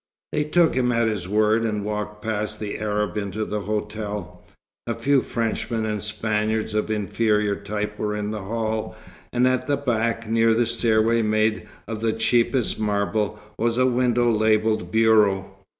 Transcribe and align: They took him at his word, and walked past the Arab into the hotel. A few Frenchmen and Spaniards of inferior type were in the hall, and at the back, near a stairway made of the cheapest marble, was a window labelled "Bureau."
They 0.31 0.45
took 0.45 0.73
him 0.73 0.91
at 0.91 1.07
his 1.07 1.27
word, 1.29 1.61
and 1.61 1.85
walked 1.85 2.23
past 2.23 2.59
the 2.59 2.79
Arab 2.79 3.17
into 3.17 3.45
the 3.45 3.59
hotel. 3.59 4.43
A 4.87 4.95
few 4.95 5.21
Frenchmen 5.21 5.85
and 5.85 6.01
Spaniards 6.01 6.73
of 6.73 6.89
inferior 6.89 7.55
type 7.55 7.99
were 7.99 8.15
in 8.15 8.31
the 8.31 8.41
hall, 8.41 8.95
and 9.31 9.47
at 9.47 9.67
the 9.67 9.77
back, 9.77 10.27
near 10.27 10.59
a 10.59 10.65
stairway 10.65 11.21
made 11.21 11.67
of 11.87 12.01
the 12.01 12.13
cheapest 12.13 12.79
marble, 12.79 13.37
was 13.59 13.77
a 13.77 13.85
window 13.85 14.31
labelled 14.31 14.89
"Bureau." 14.89 15.51